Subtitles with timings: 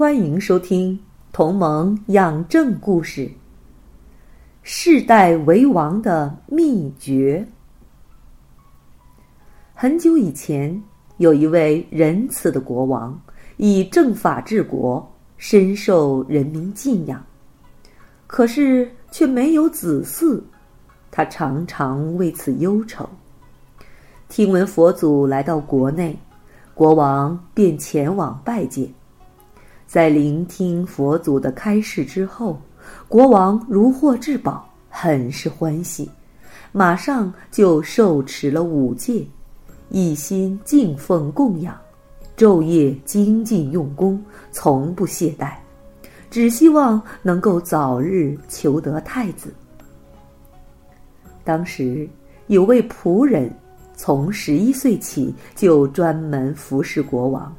[0.00, 0.96] 欢迎收听
[1.30, 3.26] 《同盟养正故事》。
[4.62, 7.46] 世代为王的秘诀。
[9.74, 10.82] 很久以前，
[11.18, 13.20] 有一位仁慈的国王，
[13.58, 17.22] 以正法治国，深受人民敬仰。
[18.26, 20.40] 可是却没有子嗣，
[21.10, 23.06] 他常常为此忧愁。
[24.30, 26.18] 听闻佛祖来到国内，
[26.72, 28.90] 国王便前往拜见。
[29.90, 32.56] 在聆听佛祖的开示之后，
[33.08, 36.08] 国王如获至宝，很是欢喜，
[36.70, 39.26] 马上就受持了五戒，
[39.88, 41.76] 一心敬奉供养，
[42.36, 45.54] 昼夜精进用功，从不懈怠，
[46.30, 49.52] 只希望能够早日求得太子。
[51.42, 52.08] 当时
[52.46, 53.52] 有位仆人，
[53.96, 57.52] 从十一岁起就专门服侍国王。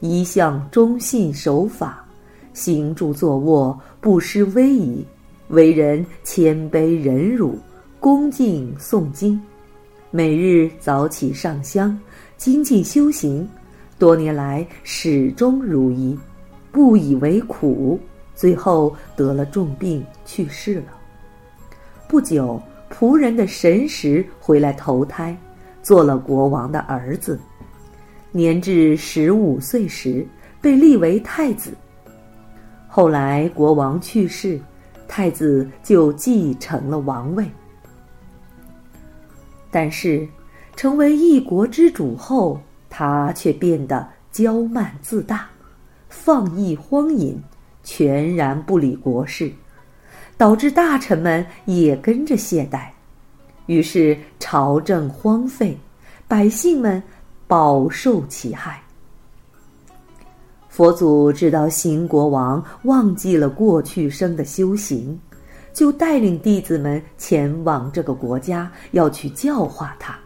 [0.00, 2.04] 一向忠信守法，
[2.52, 5.04] 行住坐卧不失威仪，
[5.48, 7.58] 为人谦卑忍辱，
[7.98, 9.40] 恭敬诵经，
[10.10, 11.98] 每日早起上香，
[12.36, 13.48] 精进修行，
[13.98, 16.16] 多年来始终如一，
[16.70, 17.98] 不以为苦。
[18.36, 20.92] 最后得了重病去世了。
[22.06, 25.36] 不久，仆人的神识回来投胎，
[25.82, 27.36] 做了国王的儿子。
[28.30, 30.26] 年至十五岁时，
[30.60, 31.72] 被立为太子。
[32.86, 34.60] 后来国王去世，
[35.06, 37.50] 太子就继承了王位。
[39.70, 40.28] 但是，
[40.76, 42.60] 成为一国之主后，
[42.90, 45.48] 他却变得骄慢自大，
[46.08, 47.40] 放逸荒淫，
[47.82, 49.50] 全然不理国事，
[50.36, 52.88] 导致大臣们也跟着懈怠，
[53.66, 55.78] 于是朝政荒废，
[56.26, 57.02] 百姓们。
[57.48, 58.80] 饱受其害。
[60.68, 65.18] 佛祖知道新国王忘记了过去生的修行，
[65.72, 70.16] 就带领弟子们前往这个国家，要去教化他。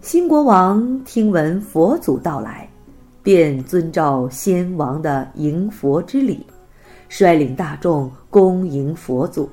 [0.00, 2.68] 新国王听闻佛祖到来，
[3.22, 6.46] 便遵照先王的迎佛之礼，
[7.08, 9.48] 率领大众恭迎佛祖。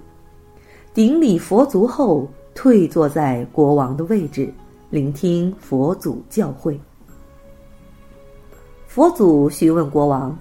[0.94, 4.54] 顶礼佛足后，退坐在国王的位置。
[4.91, 6.78] 聆听佛祖教诲。
[8.88, 10.38] 佛祖询问国王：“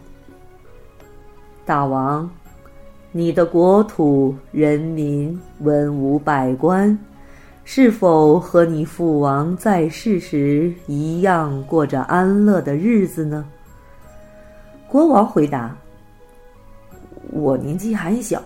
[1.64, 2.28] 大王，
[3.12, 6.98] 你的国土、人民、文武百官，
[7.62, 13.46] 是否和你父王在世时一样过着安乐的日子呢？”
[14.90, 15.76] 国王回答
[17.30, 18.42] ：“我年纪还小，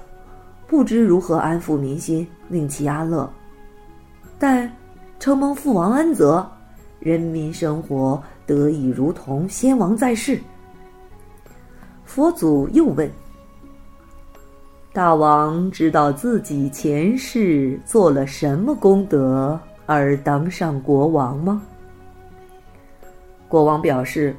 [0.67, 3.27] 不知如何安抚民心，令其安乐。
[4.39, 4.71] 但……”
[5.25, 6.47] 承蒙父王恩泽，
[7.01, 10.39] 人民生活得以如同先王在世。
[12.05, 13.11] 佛祖又问
[14.93, 21.63] ：“大王知道自己前世做了什么功德而当上国王吗？”
[23.49, 24.37] 国王表示：“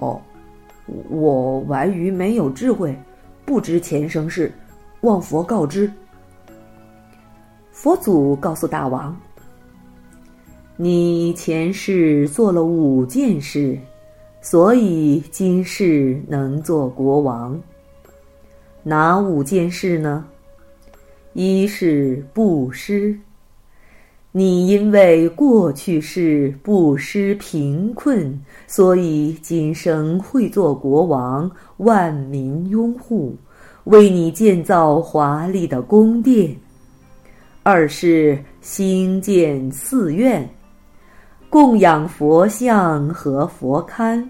[0.00, 0.20] 哦，
[1.10, 2.92] 我顽愚没有智慧，
[3.46, 4.52] 不知前生事，
[5.02, 5.88] 望佛告知。”
[7.70, 9.16] 佛祖告诉大王。
[10.76, 13.78] 你前世做了五件事，
[14.40, 17.60] 所以今世能做国王。
[18.82, 20.24] 哪五件事呢？
[21.34, 23.16] 一是布施。
[24.32, 33.36] 你因为过去世布施贫困，所以今生会做国王，万民拥护，
[33.84, 36.56] 为你建造华丽的宫殿。
[37.62, 40.48] 二是兴建寺院。
[41.52, 44.26] 供养佛像和佛龛，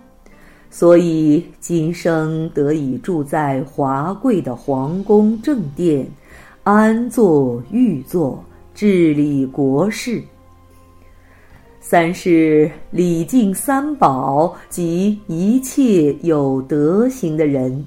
[0.70, 6.04] 所以今生得以住在华贵的皇宫正殿，
[6.64, 10.20] 安坐御座，治理国事。
[11.80, 17.86] 三是礼敬三宝及一切有德行的人，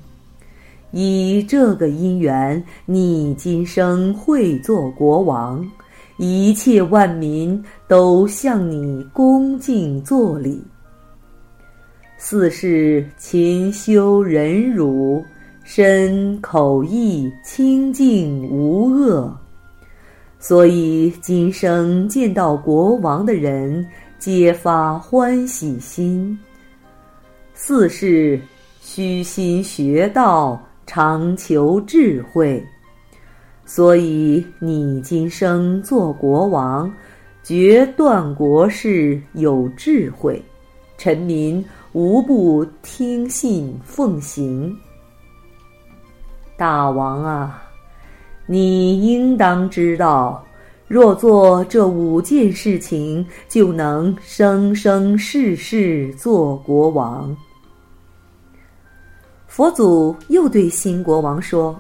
[0.92, 5.70] 以这个因缘，你今生会做国王。
[6.18, 10.64] 一切万民都向你恭敬作礼。
[12.18, 15.24] 四是勤修忍辱，
[15.64, 19.38] 身口意清净无恶。
[20.40, 23.86] 所以今生见到国王的人，
[24.18, 26.38] 皆发欢喜心。
[27.54, 28.40] 四是
[28.80, 32.64] 虚心学道，常求智慧。
[33.66, 36.92] 所以你今生做国王，
[37.44, 40.42] 决断国事有智慧，
[40.98, 41.64] 臣民
[41.94, 44.76] 无不听信奉行。
[46.58, 47.64] 大王啊！
[48.46, 50.46] 你应当知道，
[50.88, 57.36] 若做这五件事情，就能生生世世做国王。
[59.48, 61.80] 佛祖又对新国王说：“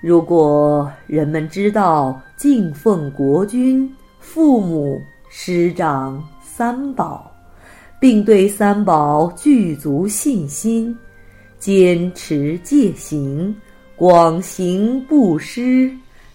[0.00, 7.30] 如果人们知道敬奉国君、父母、师长三宝，
[8.00, 10.96] 并对三宝具足信心，
[11.58, 13.54] 坚持戒行。”
[13.96, 15.90] 广行布施，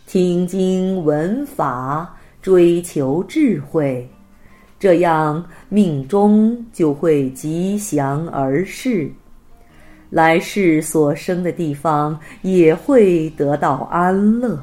[0.08, 2.12] 听经闻法，
[2.42, 4.10] 追求智慧，
[4.80, 9.12] 这样命中就会吉祥而逝，
[10.12, 14.62] 来世所生的地方也会得到安乐。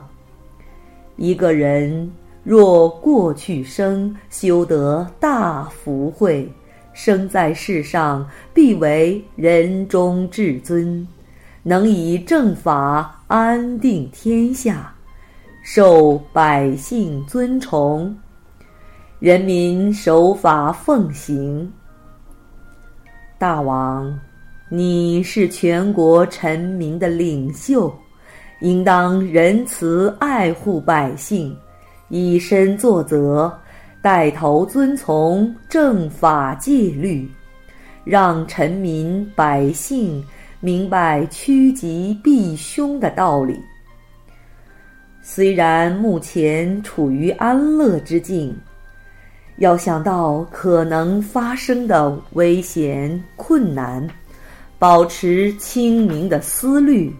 [1.16, 2.08] 一个人
[2.44, 6.48] 若过去生修得大福慧，
[6.92, 8.24] 生在世上
[8.54, 11.04] 必为人中至尊。
[11.64, 14.94] 能以正法安定天下，
[15.62, 18.16] 受百姓尊崇，
[19.18, 21.70] 人民守法奉行。
[23.38, 24.18] 大王，
[24.70, 27.92] 你是全国臣民的领袖，
[28.60, 31.56] 应当仁慈爱护百姓，
[32.08, 33.50] 以身作则，
[34.02, 37.26] 带头遵从正法戒律，
[38.04, 40.24] 让臣民百姓。
[40.60, 43.56] 明白趋吉避凶的道理。
[45.22, 48.52] 虽然目前处于安乐之境，
[49.58, 54.04] 要想到可能发生的危险困难，
[54.78, 57.14] 保持清明的思虑，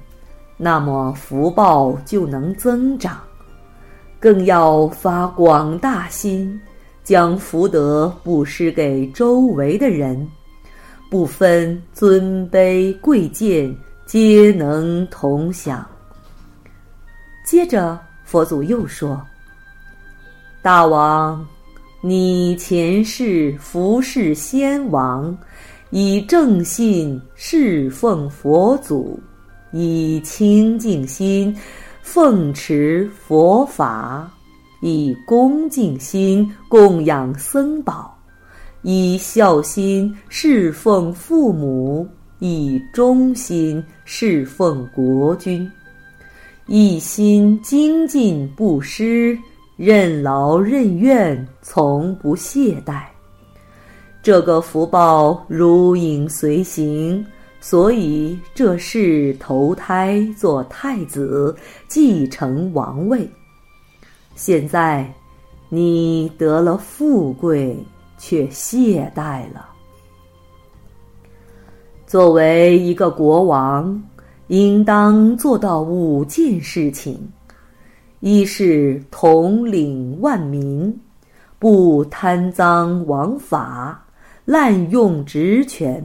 [0.56, 3.20] 那么福报就能增长。
[4.20, 6.60] 更要发广大心，
[7.04, 10.28] 将福德布施给周围的人。
[11.10, 13.74] 不分尊卑贵贱，
[14.06, 15.86] 皆能同享。
[17.46, 19.24] 接着，佛祖又说
[20.60, 21.46] ：“大王，
[22.02, 25.34] 你前世服侍先王，
[25.90, 29.18] 以正信侍奉佛祖，
[29.72, 31.56] 以清净心
[32.02, 34.30] 奉持佛法，
[34.82, 38.14] 以恭敬心供养僧宝。”
[38.82, 42.06] 以孝心侍奉父母，
[42.38, 45.68] 以忠心侍奉国君，
[46.66, 49.36] 一心精进布施，
[49.76, 53.17] 任劳任怨，从不懈怠。
[54.22, 57.24] 这个福报如影随形，
[57.60, 61.56] 所以这是投胎做太子，
[61.88, 63.28] 继承王位。
[64.34, 65.12] 现在，
[65.68, 67.76] 你得了富贵。
[68.20, 69.68] 却懈怠了。
[72.04, 74.02] 作为一个国王，
[74.48, 77.16] 应当做到五件事情：
[78.18, 80.92] 一是统领万民，
[81.60, 84.04] 不贪赃枉法、
[84.50, 86.02] 滥用职权；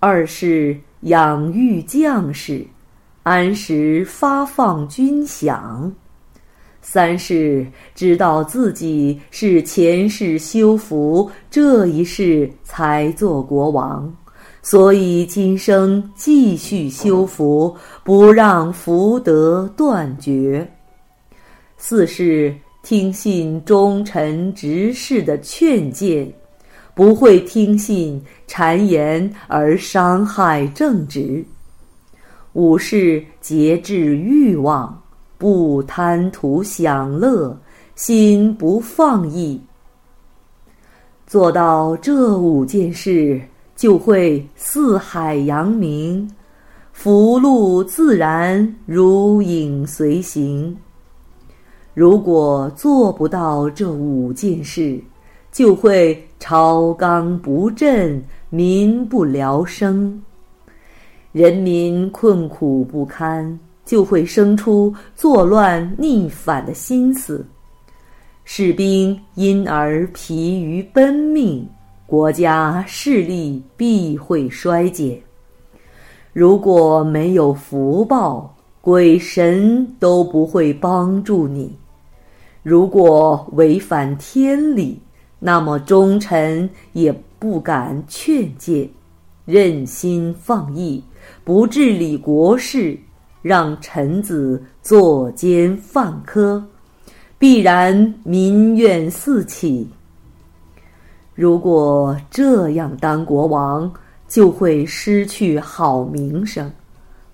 [0.00, 2.66] 二是养育将士，
[3.24, 5.92] 按时发放军饷。
[6.80, 14.10] 三是知道自己是前世修福，这一世才做国王，
[14.62, 20.66] 所以今生继续修福，不让福德断绝。
[21.76, 26.32] 四是听信忠臣执事的劝谏，
[26.94, 31.44] 不会听信谗言而伤害正直。
[32.52, 35.00] 五是节制欲望。
[35.36, 37.54] 不贪图享乐，
[37.96, 39.60] 心不放逸。
[41.26, 43.42] 做到这五件事，
[43.76, 46.30] 就会四海扬名，
[46.92, 50.74] 福禄自然如影随形。
[51.92, 54.98] 如果做不到这五件事，
[55.54, 58.20] 就会朝纲不振，
[58.50, 60.20] 民不聊生，
[61.30, 63.56] 人民困苦不堪。
[63.84, 67.46] 就会生出作乱逆反的心思，
[68.42, 71.68] 士兵因而疲于奔命，
[72.06, 75.20] 国家势力必会衰减。
[76.32, 81.68] 如果没有福报，鬼神都不会帮助你；
[82.62, 84.98] 如果违反天理，
[85.46, 88.88] 那么忠臣也不敢劝谏，
[89.44, 91.04] 任心放逸，
[91.44, 92.98] 不治理国事，
[93.42, 96.66] 让臣子作奸犯科，
[97.38, 99.86] 必然民怨四起。
[101.34, 103.92] 如果这样当国王，
[104.26, 106.72] 就会失去好名声，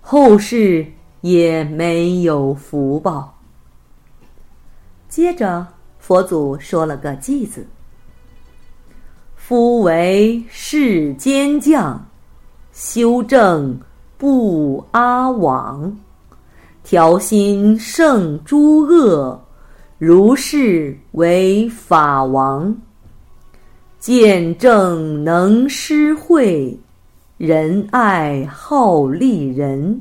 [0.01, 0.85] 后世
[1.21, 3.39] 也没有福报。
[5.09, 5.65] 接着，
[6.01, 7.65] 佛祖说了个“偈”子
[9.81, 12.05] ：“为世间将，
[12.73, 13.79] 修正
[14.17, 15.97] 不阿枉，
[16.83, 19.41] 调心胜诸恶，
[19.99, 22.75] 如是为法王。”
[24.01, 26.75] 见证能施惠，
[27.37, 30.01] 仁爱好利人。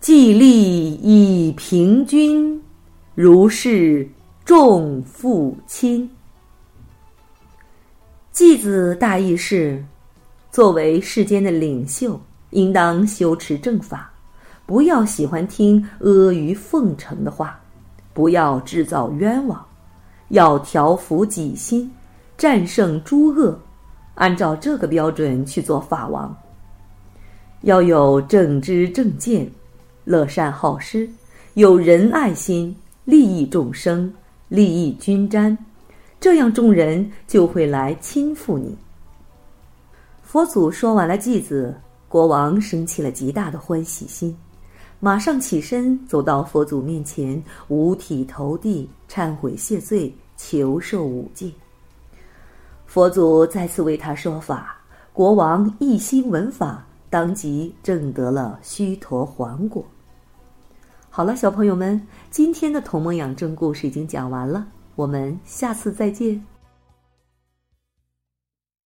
[0.00, 2.62] 既利以平均，
[3.14, 4.08] 如是
[4.42, 6.08] 众父亲。
[8.36, 9.82] 继子大意是：
[10.50, 14.12] 作为世间的领袖，应当修持正法，
[14.66, 17.58] 不要喜欢听阿谀奉承的话，
[18.12, 19.64] 不要制造冤枉，
[20.28, 21.90] 要调伏己心。
[22.36, 23.58] 战胜诸恶，
[24.16, 26.36] 按照这个标准去做法王。
[27.62, 29.50] 要有正知正见，
[30.04, 31.08] 乐善好施，
[31.54, 32.76] 有仁爱心，
[33.06, 34.12] 利益众生，
[34.50, 35.56] 利益均沾，
[36.18, 38.76] 这样众人就会来亲附你。
[40.22, 41.74] 佛祖说完了偈子，
[42.08, 44.36] 国王生起了极大的欢喜心，
[44.98, 51.50] 马上起身走到佛祖面前，五体投地，忏悔谢罪，求受五戒。
[52.86, 54.76] 佛祖再次为他说法，
[55.12, 59.84] 国王一心闻法，当即证得了须陀洹果。
[61.08, 66.55] 好了，小朋友们，今天的《童梦养正》故事已经讲完了，我们下次再见。